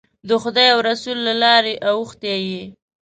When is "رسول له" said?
0.89-1.33